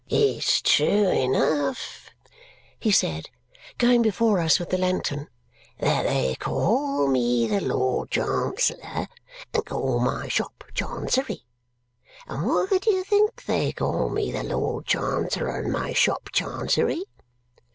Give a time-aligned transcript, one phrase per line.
[0.09, 2.09] "It's true enough,"
[2.79, 3.29] he said,
[3.77, 5.27] going before us with the lantern,
[5.77, 8.79] "that they call me the Lord Chancellor
[9.53, 11.43] and call my shop Chancery.
[12.27, 17.03] And why do you think they call me the Lord Chancellor and my shop Chancery?"